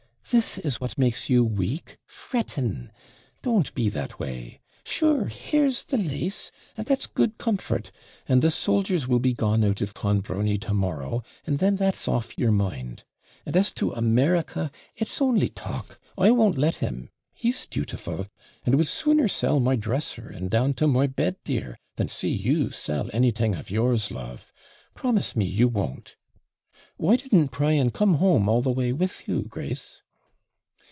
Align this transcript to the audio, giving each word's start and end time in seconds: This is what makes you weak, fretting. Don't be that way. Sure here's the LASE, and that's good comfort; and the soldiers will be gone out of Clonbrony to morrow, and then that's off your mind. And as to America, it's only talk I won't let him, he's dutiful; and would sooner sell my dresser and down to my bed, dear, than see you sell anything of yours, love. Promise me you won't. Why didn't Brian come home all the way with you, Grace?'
This 0.29 0.57
is 0.57 0.79
what 0.79 0.97
makes 0.97 1.29
you 1.29 1.43
weak, 1.43 1.97
fretting. 2.05 2.89
Don't 3.41 3.73
be 3.75 3.89
that 3.89 4.17
way. 4.17 4.61
Sure 4.85 5.25
here's 5.25 5.83
the 5.83 5.97
LASE, 5.97 6.51
and 6.77 6.87
that's 6.87 7.05
good 7.05 7.37
comfort; 7.37 7.91
and 8.29 8.41
the 8.41 8.49
soldiers 8.49 9.09
will 9.09 9.19
be 9.19 9.33
gone 9.33 9.61
out 9.65 9.81
of 9.81 9.93
Clonbrony 9.93 10.57
to 10.59 10.73
morrow, 10.73 11.21
and 11.45 11.59
then 11.59 11.75
that's 11.75 12.07
off 12.07 12.37
your 12.37 12.53
mind. 12.53 13.03
And 13.45 13.57
as 13.57 13.73
to 13.73 13.91
America, 13.91 14.71
it's 14.95 15.21
only 15.21 15.49
talk 15.49 15.99
I 16.17 16.31
won't 16.31 16.57
let 16.57 16.75
him, 16.75 17.09
he's 17.33 17.65
dutiful; 17.65 18.27
and 18.65 18.75
would 18.75 18.87
sooner 18.87 19.27
sell 19.27 19.59
my 19.59 19.75
dresser 19.75 20.29
and 20.29 20.49
down 20.49 20.75
to 20.75 20.87
my 20.87 21.07
bed, 21.07 21.35
dear, 21.43 21.77
than 21.97 22.07
see 22.07 22.29
you 22.29 22.71
sell 22.71 23.09
anything 23.11 23.53
of 23.53 23.69
yours, 23.69 24.11
love. 24.11 24.53
Promise 24.95 25.35
me 25.35 25.43
you 25.43 25.67
won't. 25.67 26.15
Why 26.95 27.17
didn't 27.17 27.51
Brian 27.51 27.91
come 27.91 28.13
home 28.13 28.47
all 28.47 28.61
the 28.61 28.71
way 28.71 28.93
with 28.93 29.27
you, 29.27 29.41
Grace?' 29.41 30.01